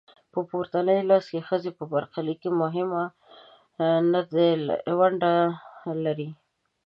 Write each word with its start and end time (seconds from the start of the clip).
په 0.33 0.39
پورتني 0.49 0.97
لوست 1.09 1.27
کې 1.31 1.45
ښځې 1.49 1.71
په 1.77 1.83
برخلیک 1.93 2.37
کې 2.43 2.51
مهمه 2.61 3.03
نډه 4.11 4.47
لري. 6.05 6.29